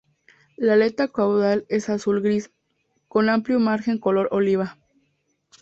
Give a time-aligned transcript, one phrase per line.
[0.57, 2.49] La aleta caudal es azul gris,
[3.07, 4.79] con amplio margen color oliva.